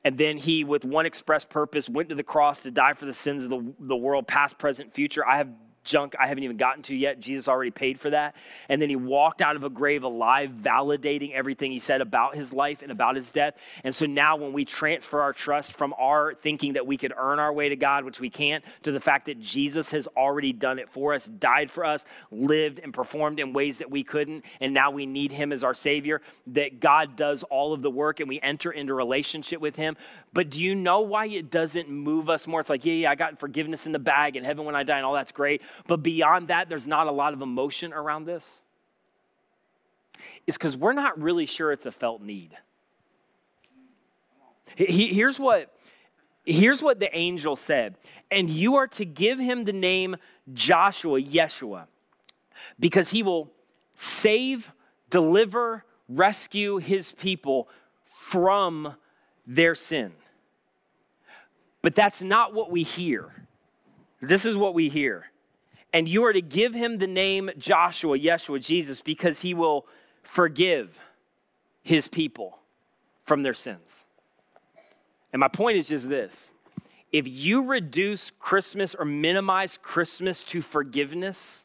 [0.05, 3.15] And then He, with one express purpose, went to the cross to die for the
[3.15, 5.27] sins of the, the world, past, present, future.
[5.27, 5.49] I have
[5.87, 7.21] junk I haven't even gotten to yet.
[7.21, 8.37] Jesus already paid for that.
[8.69, 12.53] And then he walked out of a grave alive, validating everything he said about his
[12.53, 13.55] life and about his death.
[13.85, 17.39] And so now, when we transfer our trust from our thinking that we could earn
[17.39, 20.79] our way to God, which we can't, to the fact that Jesus has already done
[20.79, 24.75] it for us, died for us, lived and performed in ways that we couldn't, and
[24.75, 28.29] now we need him as our Savior, that God does all of the work and
[28.29, 29.97] we enter into relationship with him.
[30.33, 32.61] But do you know why it doesn't move us more?
[32.61, 34.97] It's like, yeah, yeah, I got forgiveness in the bag in heaven when I die,
[34.97, 35.63] and all that's great.
[35.87, 38.63] But beyond that, there's not a lot of emotion around this.
[40.47, 42.57] It's because we're not really sure it's a felt need.
[44.77, 45.75] Here's what,
[46.45, 47.97] here's what the angel said.
[48.31, 50.17] And you are to give him the name
[50.53, 51.87] Joshua, Yeshua,
[52.79, 53.51] because he will
[53.95, 54.71] save,
[55.11, 57.69] deliver, rescue his people
[58.05, 58.95] from
[59.47, 60.13] their sin.
[61.83, 63.33] But that's not what we hear.
[64.21, 65.27] This is what we hear.
[65.93, 69.87] And you are to give him the name Joshua, Yeshua, Jesus, because he will
[70.23, 70.99] forgive
[71.83, 72.59] his people
[73.25, 74.05] from their sins.
[75.33, 76.53] And my point is just this
[77.13, 81.65] if you reduce Christmas or minimize Christmas to forgiveness,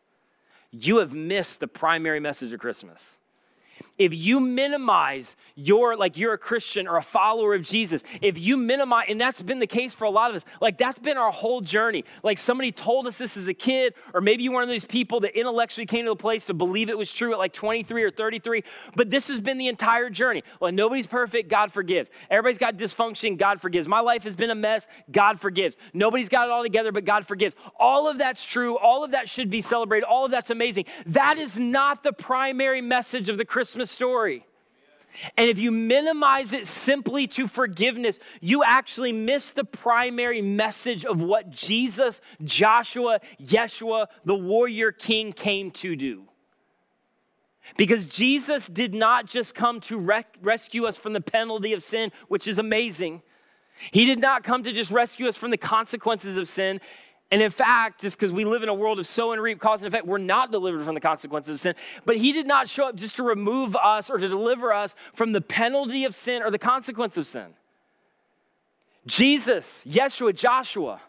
[0.72, 3.18] you have missed the primary message of Christmas
[3.98, 8.58] if you minimize your, like you're a Christian or a follower of Jesus, if you
[8.58, 11.32] minimize, and that's been the case for a lot of us, like that's been our
[11.32, 12.06] whole journey.
[12.24, 15.20] Like somebody told us this as a kid, or maybe you're one of those people
[15.22, 18.12] that intellectually came to the place to believe it was true at like 23 or
[18.12, 18.64] 33,
[18.96, 20.44] but this has been the entire journey.
[20.60, 22.10] Well, nobody's perfect, God forgives.
[22.30, 23.88] Everybody's got dysfunction, God forgives.
[23.88, 25.78] My life has been a mess, God forgives.
[25.94, 27.56] Nobody's got it all together, but God forgives.
[27.80, 30.86] All of that's true, all of that should be celebrated, all of that's amazing.
[31.08, 34.46] That is not the primary message of the Christmas story.
[35.38, 41.22] And if you minimize it simply to forgiveness, you actually miss the primary message of
[41.22, 46.24] what Jesus, Joshua, Yeshua, the warrior king, came to do.
[47.78, 52.12] Because Jesus did not just come to rec- rescue us from the penalty of sin,
[52.28, 53.22] which is amazing.
[53.92, 56.82] He did not come to just rescue us from the consequences of sin.
[57.32, 59.82] And in fact, just because we live in a world of sow and reap, cause
[59.82, 61.76] and effect, we're not delivered from the consequences of sin.
[62.06, 65.32] But he did not show up just to remove us or to deliver us from
[65.32, 67.48] the penalty of sin or the consequence of sin.
[69.08, 71.00] Jesus, Yeshua, Joshua,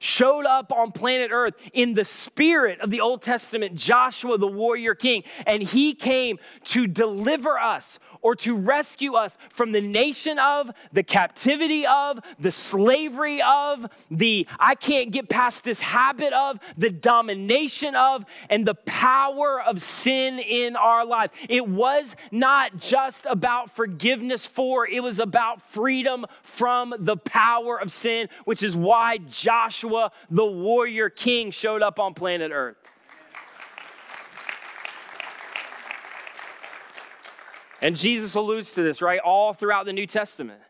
[0.00, 4.96] showed up on planet Earth in the spirit of the Old Testament, Joshua, the warrior
[4.96, 5.22] king.
[5.46, 11.02] And he came to deliver us or to rescue us from the nation of, the
[11.02, 17.94] captivity of, the slavery of, the I can't get past this habit of, the domination
[17.94, 21.32] of, and the power of sin in our lives.
[21.48, 27.90] It was not just about forgiveness for, it was about freedom from the power of
[27.90, 29.89] sin, which is why Joshua,
[30.30, 32.76] the warrior king, showed up on planet Earth.
[37.82, 39.20] And Jesus alludes to this, right?
[39.20, 40.60] All throughout the New Testament.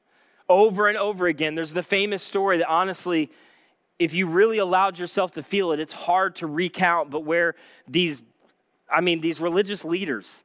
[0.48, 1.54] Over and over again.
[1.54, 3.30] There's the famous story that honestly,
[3.98, 7.54] if you really allowed yourself to feel it, it's hard to recount, but where
[7.87, 8.22] these,
[8.90, 10.44] I mean, these religious leaders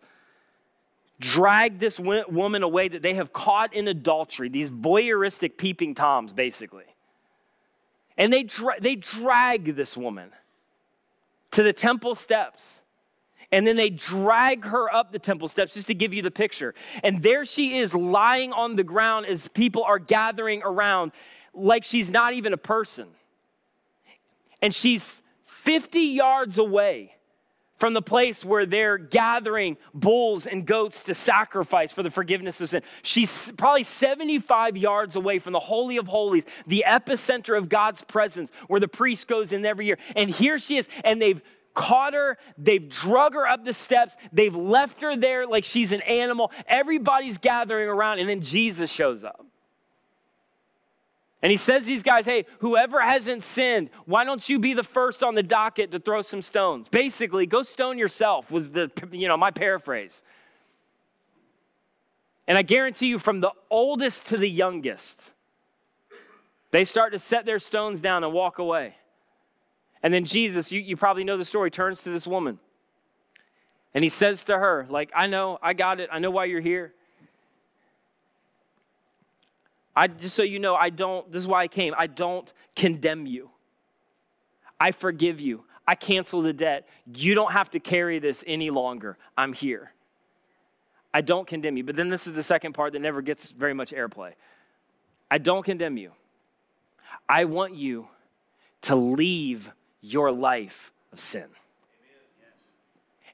[1.20, 6.84] drag this woman away that they have caught in adultery, these voyeuristic peeping toms, basically.
[8.18, 10.32] And they, dra- they drag this woman
[11.52, 12.82] to the temple steps
[13.52, 16.74] and then they drag her up the temple steps just to give you the picture.
[17.04, 21.12] And there she is lying on the ground as people are gathering around,
[21.54, 23.08] like she's not even a person.
[24.62, 27.15] And she's 50 yards away
[27.78, 32.70] from the place where they're gathering bulls and goats to sacrifice for the forgiveness of
[32.70, 32.82] sin.
[33.04, 38.52] She's probably 75 yards away from the Holy of Holies, the epicenter of God's presence,
[38.68, 39.98] where the priest goes in every year.
[40.16, 41.42] And here she is, and they've
[41.74, 46.02] caught her, they've drug her up the steps, they've left her there like she's an
[46.02, 46.52] animal.
[46.68, 49.45] Everybody's gathering around, and then Jesus shows up.
[51.46, 55.22] And he says these guys, hey, whoever hasn't sinned, why don't you be the first
[55.22, 56.88] on the docket to throw some stones?
[56.88, 60.24] Basically, go stone yourself was the, you know, my paraphrase.
[62.48, 65.34] And I guarantee you, from the oldest to the youngest,
[66.72, 68.96] they start to set their stones down and walk away.
[70.02, 72.58] And then Jesus, you, you probably know the story, turns to this woman.
[73.94, 76.10] And he says to her, like, I know, I got it.
[76.12, 76.96] I know why you're here.
[79.96, 81.94] I just so you know, I don't, this is why I came.
[81.98, 83.50] I don't condemn you.
[84.80, 85.64] I forgive you.
[85.88, 86.88] I cancel the debt.
[87.14, 89.18] You don't have to carry this any longer.
[89.38, 89.92] I'm here.
[91.14, 91.84] I don't condemn you.
[91.84, 94.34] But then this is the second part that never gets very much airplay.
[95.32, 96.12] I don't condemn you.
[97.30, 98.08] I want you
[98.82, 101.46] to leave your life of sin.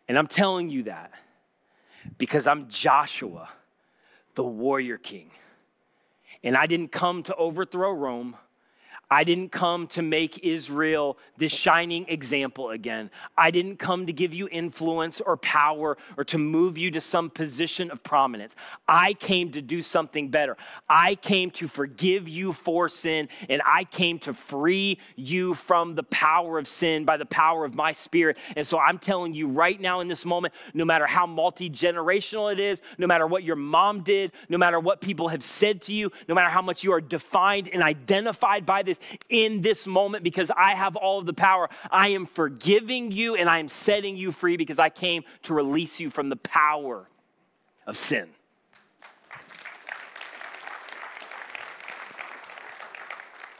[0.07, 1.11] And I'm telling you that
[2.17, 3.49] because I'm Joshua,
[4.35, 5.31] the warrior king.
[6.43, 8.35] And I didn't come to overthrow Rome.
[9.11, 13.11] I didn't come to make Israel this shining example again.
[13.37, 17.29] I didn't come to give you influence or power or to move you to some
[17.29, 18.55] position of prominence.
[18.87, 20.55] I came to do something better.
[20.89, 26.03] I came to forgive you for sin, and I came to free you from the
[26.03, 28.37] power of sin by the power of my spirit.
[28.55, 32.49] And so I'm telling you right now in this moment no matter how multi generational
[32.53, 35.93] it is, no matter what your mom did, no matter what people have said to
[35.93, 40.23] you, no matter how much you are defined and identified by this, in this moment
[40.23, 41.69] because I have all of the power.
[41.89, 45.99] I am forgiving you and I am setting you free because I came to release
[45.99, 47.07] you from the power
[47.85, 48.29] of sin.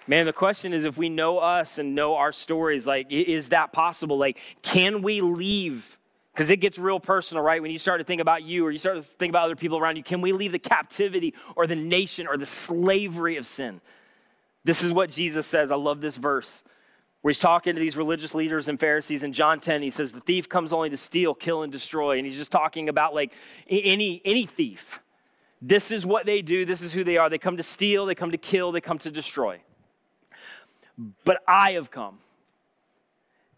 [0.07, 3.71] Man, the question is if we know us and know our stories, like, is that
[3.71, 4.17] possible?
[4.17, 5.97] Like, can we leave?
[6.33, 7.61] Because it gets real personal, right?
[7.61, 9.77] When you start to think about you or you start to think about other people
[9.77, 13.79] around you, can we leave the captivity or the nation or the slavery of sin?
[14.63, 15.71] This is what Jesus says.
[15.71, 16.63] I love this verse
[17.21, 19.81] where he's talking to these religious leaders and Pharisees in John 10.
[19.81, 22.17] He says, The thief comes only to steal, kill, and destroy.
[22.17, 23.33] And he's just talking about like
[23.69, 24.99] any, any thief.
[25.61, 27.29] This is what they do, this is who they are.
[27.29, 29.61] They come to steal, they come to kill, they come to destroy.
[31.23, 32.17] But I have come.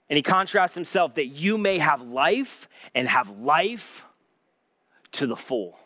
[0.10, 4.06] And he contrasts himself that you may have life and have life
[5.14, 5.80] to the full.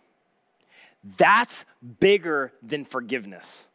[1.18, 1.66] That's
[2.00, 3.68] bigger than forgiveness.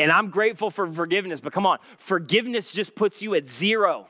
[0.00, 4.06] And I'm grateful for forgiveness, but come on, forgiveness just puts you at zero.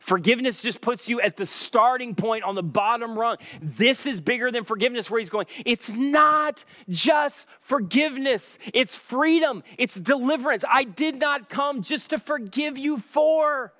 [0.00, 3.36] Forgiveness just puts you at the starting point on the bottom rung.
[3.62, 5.46] This is bigger than forgiveness, where he's going.
[5.64, 10.64] It's not just forgiveness, it's freedom, it's deliverance.
[10.68, 13.72] I did not come just to forgive you for.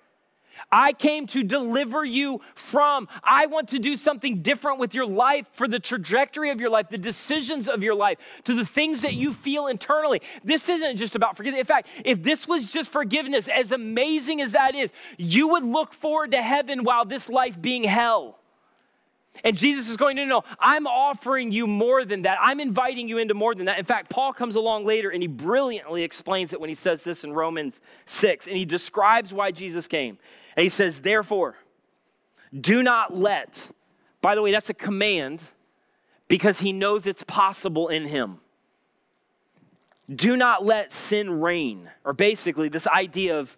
[0.70, 3.08] I came to deliver you from.
[3.22, 6.88] I want to do something different with your life for the trajectory of your life,
[6.88, 10.22] the decisions of your life, to the things that you feel internally.
[10.44, 11.60] This isn't just about forgiveness.
[11.60, 15.92] In fact, if this was just forgiveness, as amazing as that is, you would look
[15.92, 18.38] forward to heaven while this life being hell.
[19.44, 22.38] And Jesus is going to know, I'm offering you more than that.
[22.40, 23.78] I'm inviting you into more than that.
[23.78, 27.24] In fact, Paul comes along later and he brilliantly explains it when he says this
[27.24, 30.18] in Romans 6, and he describes why Jesus came.
[30.56, 31.56] And he says, Therefore,
[32.58, 33.70] do not let,
[34.22, 35.42] by the way, that's a command
[36.28, 38.38] because he knows it's possible in him.
[40.12, 43.56] Do not let sin reign, or basically, this idea of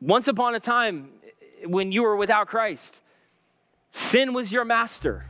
[0.00, 1.10] once upon a time
[1.64, 3.00] when you were without Christ,
[3.90, 5.26] sin was your master.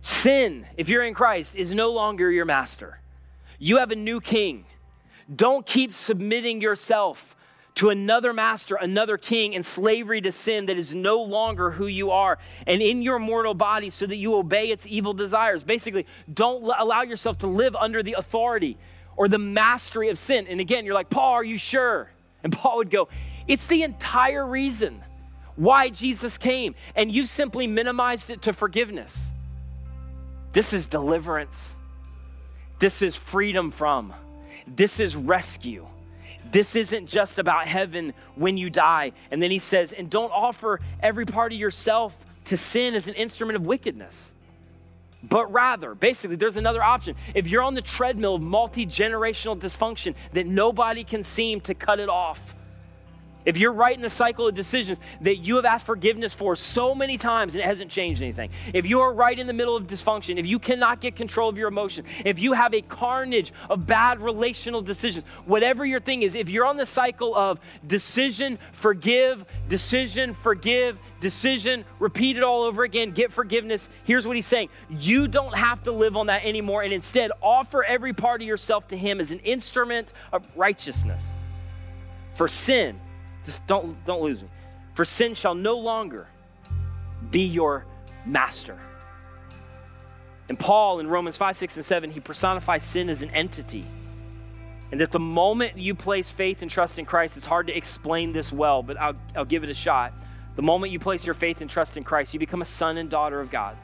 [0.00, 3.00] Sin, if you're in Christ, is no longer your master.
[3.58, 4.64] You have a new king.
[5.34, 7.35] Don't keep submitting yourself
[7.76, 12.10] to another master, another king, and slavery to sin that is no longer who you
[12.10, 15.62] are, and in your mortal body so that you obey its evil desires.
[15.62, 18.78] Basically, don't allow yourself to live under the authority
[19.16, 20.46] or the mastery of sin.
[20.48, 22.10] And again, you're like, Paul, are you sure?
[22.42, 23.08] And Paul would go,
[23.46, 25.02] It's the entire reason
[25.56, 29.30] why Jesus came, and you simply minimized it to forgiveness.
[30.52, 31.74] This is deliverance.
[32.78, 34.14] This is freedom from.
[34.66, 35.86] This is rescue.
[36.50, 39.12] This isn't just about heaven when you die.
[39.30, 43.14] And then he says, and don't offer every part of yourself to sin as an
[43.14, 44.34] instrument of wickedness.
[45.22, 47.16] But rather, basically, there's another option.
[47.34, 51.98] If you're on the treadmill of multi generational dysfunction that nobody can seem to cut
[52.00, 52.55] it off,
[53.46, 56.94] if you're right in the cycle of decisions that you have asked forgiveness for so
[56.94, 59.86] many times and it hasn't changed anything, if you are right in the middle of
[59.86, 63.86] dysfunction, if you cannot get control of your emotions, if you have a carnage of
[63.86, 69.46] bad relational decisions, whatever your thing is, if you're on the cycle of decision, forgive,
[69.68, 75.28] decision, forgive, decision, repeat it all over again, get forgiveness, here's what he's saying you
[75.28, 78.96] don't have to live on that anymore and instead offer every part of yourself to
[78.96, 81.28] him as an instrument of righteousness.
[82.34, 83.00] For sin,
[83.46, 84.48] just don't, don't lose me.
[84.94, 86.26] For sin shall no longer
[87.30, 87.86] be your
[88.26, 88.78] master.
[90.48, 93.84] And Paul in Romans 5, 6, and 7, he personifies sin as an entity.
[94.92, 98.32] And that the moment you place faith and trust in Christ, it's hard to explain
[98.32, 100.12] this well, but I'll, I'll give it a shot.
[100.54, 103.10] The moment you place your faith and trust in Christ, you become a son and
[103.10, 103.76] daughter of God.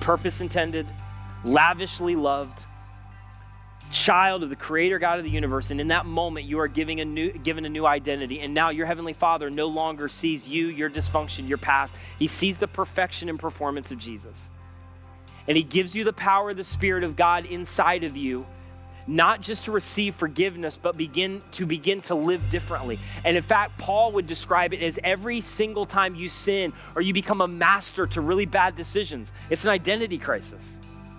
[0.00, 0.90] Purpose intended,
[1.44, 2.60] lavishly loved,
[3.90, 5.70] child of the creator God of the universe.
[5.70, 8.40] And in that moment, you are giving a new, given a new identity.
[8.40, 11.94] And now your heavenly father no longer sees you, your dysfunction, your past.
[12.18, 14.50] He sees the perfection and performance of Jesus.
[15.48, 18.46] And he gives you the power of the Spirit of God inside of you
[19.06, 22.98] not just to receive forgiveness, but begin to begin to live differently.
[23.24, 27.12] And in fact, Paul would describe it as every single time you sin or you
[27.12, 30.76] become a master to really bad decisions, it's an identity crisis.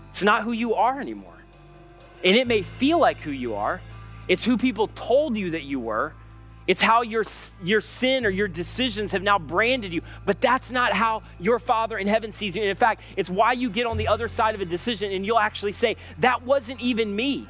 [0.09, 1.36] It's not who you are anymore.
[2.23, 3.81] And it may feel like who you are,
[4.27, 6.13] it's who people told you that you were.
[6.67, 7.23] It's how your,
[7.63, 10.01] your sin or your decisions have now branded you.
[10.25, 12.61] But that's not how your Father in heaven sees you.
[12.61, 15.25] And in fact, it's why you get on the other side of a decision and
[15.25, 17.47] you'll actually say, That wasn't even me.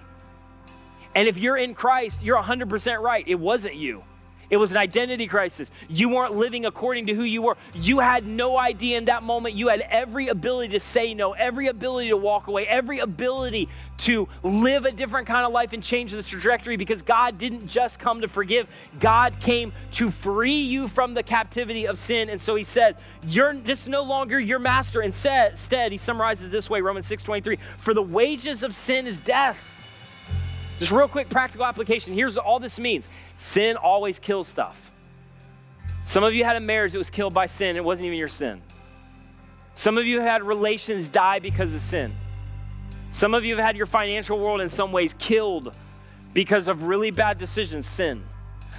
[1.16, 3.28] And if you're in Christ, you're 100% right.
[3.28, 4.04] It wasn't you.
[4.50, 5.70] It was an identity crisis.
[5.90, 7.58] You weren't living according to who you were.
[7.74, 9.56] You had no idea in that moment.
[9.56, 13.68] You had every ability to say no, every ability to walk away, every ability
[14.00, 18.00] to live a different kind of life and change the trajectory because God didn't just
[18.00, 18.68] come to forgive,
[19.00, 22.30] God came to free you from the captivity of sin.
[22.30, 22.96] And so he says,
[23.26, 25.02] You're just no longer your master.
[25.02, 29.62] Instead, he summarizes this way Romans 6 23 For the wages of sin is death
[30.80, 32.14] just real quick practical application.
[32.14, 34.92] Here's all this means sin always kills stuff.
[36.04, 38.28] Some of you had a marriage that was killed by sin, it wasn't even your
[38.28, 38.62] sin.
[39.74, 42.16] Some of you had relations die because of sin.
[43.12, 45.76] Some of you have had your financial world in some ways killed
[46.34, 48.24] because of really bad decisions, sin.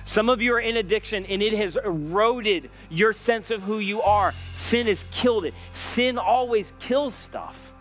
[0.04, 4.00] Some of you are in addiction and it has eroded your sense of who you
[4.00, 4.34] are.
[4.52, 5.54] Sin has killed it.
[5.72, 7.72] Sin always kills stuff.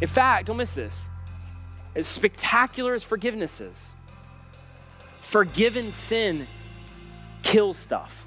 [0.00, 1.08] In fact, don't miss this
[1.94, 3.88] as spectacular as forgiveness is,
[5.20, 6.46] forgiven sin
[7.42, 8.26] kills stuff.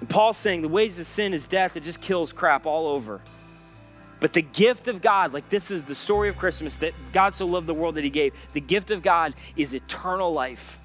[0.00, 3.20] And Paul's saying the wages of sin is death, it just kills crap all over.
[4.20, 7.46] But the gift of God, like this is the story of Christmas, that God so
[7.46, 8.32] loved the world that he gave.
[8.52, 10.78] The gift of God is eternal life.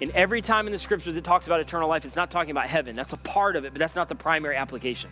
[0.00, 2.66] And every time in the scriptures it talks about eternal life, it's not talking about
[2.66, 2.94] heaven.
[2.94, 5.10] That's a part of it, but that's not the primary application.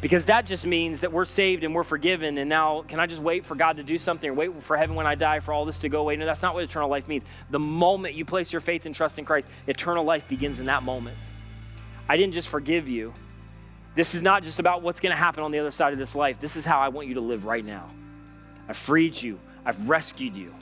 [0.00, 3.20] Because that just means that we're saved and we're forgiven, and now can I just
[3.20, 5.66] wait for God to do something or wait for heaven when I die for all
[5.66, 6.16] this to go away?
[6.16, 7.24] No, that's not what eternal life means.
[7.50, 10.82] The moment you place your faith and trust in Christ, eternal life begins in that
[10.82, 11.18] moment.
[12.08, 13.12] I didn't just forgive you.
[13.94, 16.14] This is not just about what's going to happen on the other side of this
[16.14, 16.40] life.
[16.40, 17.90] This is how I want you to live right now.
[18.68, 20.54] I've freed you, I've rescued you,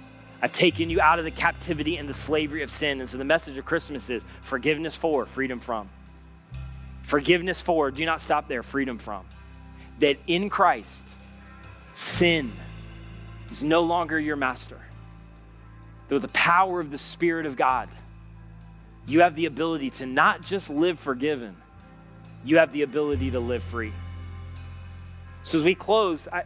[0.42, 3.00] I've taken you out of the captivity and the slavery of sin.
[3.00, 5.90] And so the message of Christmas is forgiveness for, freedom from.
[7.08, 9.24] Forgiveness for, do not stop there, freedom from.
[10.00, 11.08] That in Christ,
[11.94, 12.52] sin
[13.50, 14.78] is no longer your master.
[16.10, 17.88] Through the power of the Spirit of God,
[19.06, 21.56] you have the ability to not just live forgiven,
[22.44, 23.94] you have the ability to live free.
[25.44, 26.42] So as we close, I,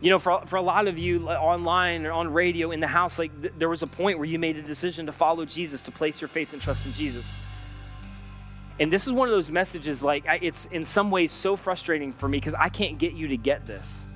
[0.00, 3.18] you know, for, for a lot of you online or on radio in the house,
[3.18, 5.90] like th- there was a point where you made a decision to follow Jesus, to
[5.90, 7.26] place your faith and trust in Jesus.
[8.80, 12.28] And this is one of those messages, like, it's in some ways so frustrating for
[12.28, 14.06] me because I can't get you to get this.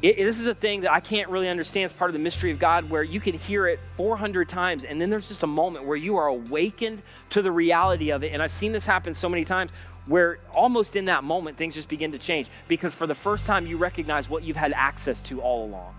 [0.00, 1.86] It, this is a thing that I can't really understand.
[1.86, 5.00] It's part of the mystery of God where you can hear it 400 times, and
[5.00, 8.32] then there's just a moment where you are awakened to the reality of it.
[8.32, 9.72] And I've seen this happen so many times
[10.06, 13.66] where almost in that moment things just begin to change because for the first time
[13.66, 15.94] you recognize what you've had access to all along.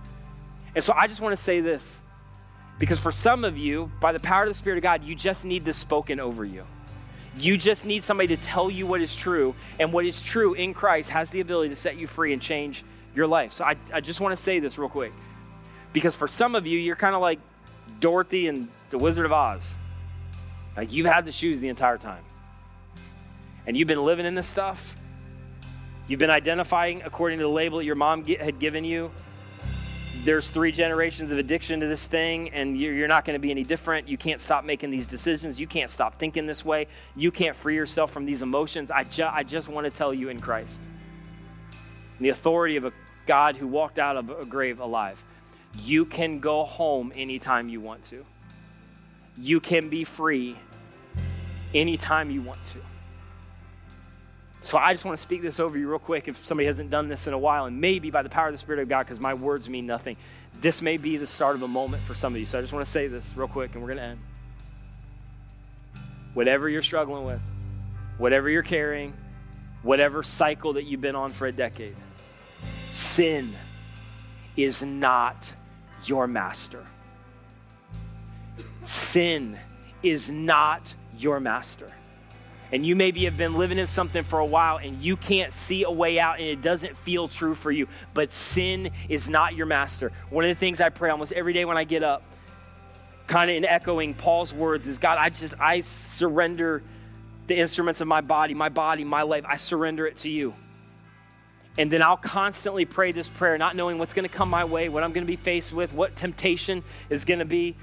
[0.74, 2.02] And so I just want to say this
[2.80, 5.46] because for some of you, by the power of the Spirit of God, you just
[5.46, 6.64] need this spoken over you.
[7.40, 10.74] You just need somebody to tell you what is true, and what is true in
[10.74, 12.84] Christ has the ability to set you free and change
[13.16, 13.54] your life.
[13.54, 15.14] So I, I just want to say this real quick.
[15.94, 17.40] Because for some of you, you're kind of like
[18.00, 19.76] Dorothy and the Wizard of Oz.
[20.76, 22.24] Like you've had the shoes the entire time.
[23.66, 24.96] And you've been living in this stuff.
[26.08, 29.12] You've been identifying according to the label that your mom had given you
[30.24, 33.64] there's three generations of addiction to this thing, and you're not going to be any
[33.64, 34.08] different.
[34.08, 35.60] You can't stop making these decisions.
[35.60, 36.88] You can't stop thinking this way.
[37.16, 38.92] You can't free yourself from these emotions.
[38.92, 40.82] I, ju- I just want to tell you in Christ,
[42.18, 42.92] in the authority of a
[43.26, 45.24] God who walked out of a grave alive,
[45.78, 48.26] you can go home anytime you want to.
[49.38, 50.58] You can be free
[51.74, 52.80] anytime you want to.
[54.70, 57.10] So I just want to speak this over you real quick if somebody hasn't done
[57.10, 59.20] this in a while, and maybe by the power of the Spirit of God, because
[59.20, 60.16] my words mean nothing,
[60.62, 62.46] this may be the start of a moment for some of you.
[62.46, 64.20] So I just want to say this real quick, and we're going to end.
[66.36, 67.42] Whatever you're struggling with,
[68.20, 69.16] whatever you're carrying,
[69.82, 71.96] whatever cycle that you've been on for a decade,
[72.92, 73.56] sin
[74.56, 75.52] is not
[76.06, 76.86] your master.
[78.86, 79.58] Sin
[80.04, 81.92] is not your master
[82.72, 85.84] and you maybe have been living in something for a while and you can't see
[85.84, 87.88] a way out and it doesn't feel true for you.
[88.14, 90.12] But sin is not your master.
[90.30, 92.24] One of the things I pray almost every day when I get up,
[93.28, 96.84] kind of in echoing Paul's words, is God, I just, I surrender
[97.48, 100.54] the instruments of my body, my body, my life, I surrender it to you.
[101.78, 104.90] And then I'll constantly pray this prayer, not knowing what's going to come my way,
[104.90, 107.76] what I'm going to be faced with, what temptation is going to be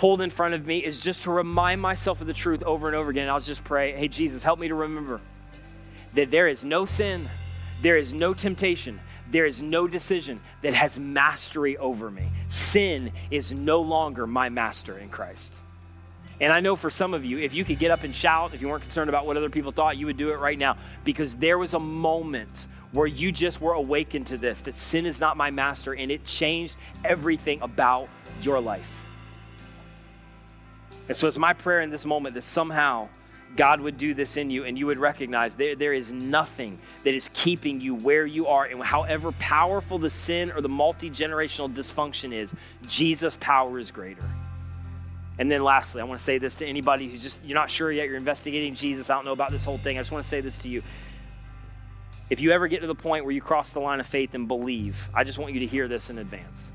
[0.00, 2.96] pulled in front of me, is just to remind myself of the truth over and
[2.96, 3.28] over again.
[3.28, 5.20] I'll just pray, hey, Jesus, help me to remember
[6.14, 7.28] that there is no sin,
[7.82, 8.98] there is no temptation,
[9.30, 12.30] there is no decision that has mastery over me.
[12.48, 15.52] Sin is no longer my master in Christ.
[16.40, 18.62] And I know for some of you, if you could get up and shout, if
[18.62, 21.34] you weren't concerned about what other people thought, you would do it right now because
[21.34, 25.36] there was a moment where you just were awakened to this that sin is not
[25.36, 26.74] my master and it changed
[27.04, 28.08] everything about
[28.40, 28.90] your life.
[31.10, 33.08] And so it's my prayer in this moment that somehow
[33.56, 37.14] God would do this in you and you would recognize there, there is nothing that
[37.14, 38.66] is keeping you where you are.
[38.66, 42.54] And however powerful the sin or the multi generational dysfunction is,
[42.86, 44.22] Jesus' power is greater.
[45.40, 47.90] And then lastly, I want to say this to anybody who's just, you're not sure
[47.90, 49.10] yet, you're investigating Jesus.
[49.10, 49.98] I don't know about this whole thing.
[49.98, 50.80] I just want to say this to you.
[52.30, 54.46] If you ever get to the point where you cross the line of faith and
[54.46, 56.70] believe, I just want you to hear this in advance.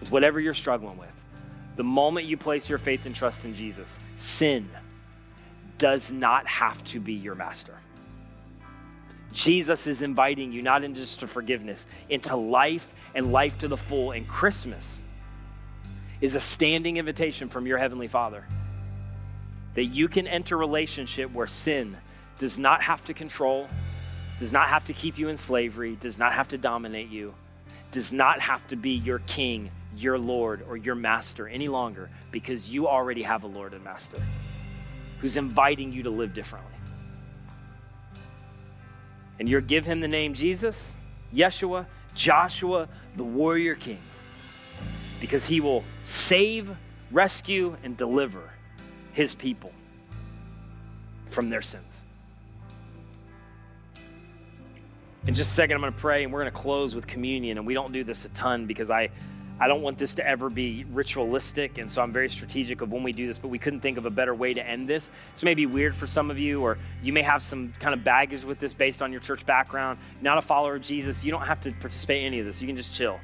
[0.00, 1.10] With whatever you're struggling with,
[1.78, 4.68] the moment you place your faith and trust in Jesus, sin
[5.78, 7.78] does not have to be your master.
[9.30, 13.76] Jesus is inviting you not into just a forgiveness, into life and life to the
[13.76, 14.10] full.
[14.10, 15.04] And Christmas
[16.20, 18.44] is a standing invitation from your Heavenly Father
[19.74, 21.96] that you can enter relationship where sin
[22.40, 23.68] does not have to control,
[24.40, 27.32] does not have to keep you in slavery, does not have to dominate you,
[27.92, 29.70] does not have to be your king,
[30.02, 34.22] your Lord, or your master any longer because you already have a Lord and master
[35.20, 36.72] who's inviting you to live differently.
[39.38, 40.94] And you give him the name Jesus,
[41.34, 44.00] Yeshua, Joshua, the warrior king,
[45.20, 46.70] because he will save,
[47.10, 48.50] rescue, and deliver
[49.12, 49.72] his people
[51.30, 52.02] from their sins.
[55.26, 57.58] In just a second, I'm going to pray and we're going to close with communion.
[57.58, 59.10] And we don't do this a ton because I
[59.60, 63.02] I don't want this to ever be ritualistic, and so I'm very strategic of when
[63.02, 65.10] we do this, but we couldn't think of a better way to end this.
[65.34, 68.04] This may be weird for some of you, or you may have some kind of
[68.04, 69.98] baggage with this based on your church background.
[70.20, 72.60] Not a follower of Jesus, you don't have to participate in any of this.
[72.60, 73.18] You can just chill.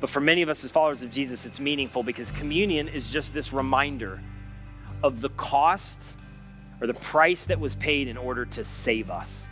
[0.00, 3.34] But for many of us as followers of Jesus, it's meaningful because communion is just
[3.34, 4.20] this reminder
[5.02, 6.00] of the cost
[6.80, 9.44] or the price that was paid in order to save us.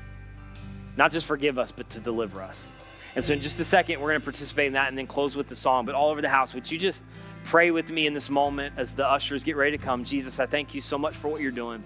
[0.97, 2.73] Not just forgive us, but to deliver us.
[3.17, 5.35] And so, in just a second, we're going to participate in that and then close
[5.35, 5.87] with the song.
[5.87, 7.03] But all over the house, would you just
[7.45, 10.05] pray with me in this moment as the ushers get ready to come?
[10.05, 11.83] Jesus, I thank you so much for what you're doing.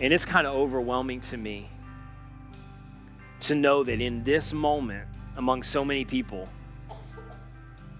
[0.00, 1.68] And it's kind of overwhelming to me
[3.42, 6.48] to know that in this moment, among so many people,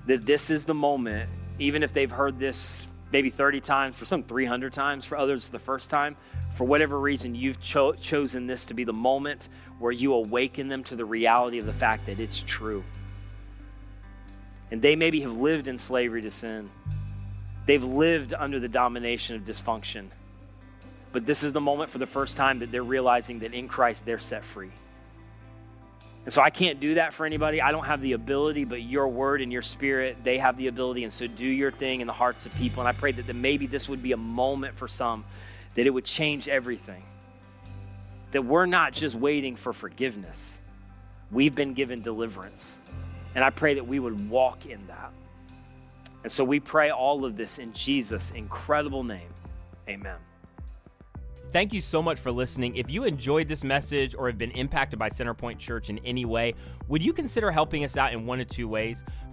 [0.07, 1.31] that this is the moment,
[1.61, 5.59] even if they've heard this maybe 30 times, for some 300 times, for others the
[5.59, 6.17] first time,
[6.55, 9.49] for whatever reason, you've cho- chosen this to be the moment
[9.83, 12.85] where you awaken them to the reality of the fact that it's true.
[14.71, 16.71] And they maybe have lived in slavery to sin,
[17.67, 20.07] they've lived under the domination of dysfunction.
[21.11, 24.07] But this is the moment for the first time that they're realizing that in Christ
[24.07, 24.71] they're set free.
[26.25, 27.61] And so I can't do that for anybody.
[27.61, 31.03] I don't have the ability, but your word and your spirit, they have the ability.
[31.03, 32.81] And so do your thing in the hearts of people.
[32.81, 35.25] And I pray that, maybe this would be a moment for some
[35.75, 37.03] that it would change everything.
[38.33, 40.59] That we're not just waiting for forgiveness,
[41.31, 42.79] we've been given deliverance.
[43.35, 45.13] And I pray that we would walk in that.
[46.23, 49.31] And so we pray all of this in Jesus' incredible name.
[49.89, 50.17] Amen.
[51.51, 52.77] Thank you so much for listening.
[52.77, 56.55] If you enjoyed this message or have been impacted by Centerpoint Church in any way,
[56.89, 59.05] would you consider helping us out in one of two ways?